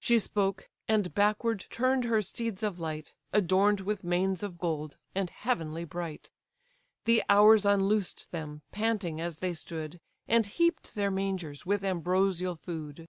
She 0.00 0.18
spoke, 0.18 0.68
and 0.88 1.14
backward 1.14 1.66
turn'd 1.70 2.06
her 2.06 2.20
steeds 2.20 2.64
of 2.64 2.80
light, 2.80 3.14
Adorn'd 3.32 3.80
with 3.80 4.02
manes 4.02 4.42
of 4.42 4.58
gold, 4.58 4.96
and 5.14 5.30
heavenly 5.30 5.84
bright. 5.84 6.30
The 7.04 7.22
Hours 7.28 7.64
unloosed 7.64 8.32
them, 8.32 8.62
panting 8.72 9.20
as 9.20 9.36
they 9.36 9.54
stood, 9.54 10.00
And 10.26 10.46
heap'd 10.46 10.96
their 10.96 11.12
mangers 11.12 11.64
with 11.64 11.84
ambrosial 11.84 12.56
food. 12.56 13.06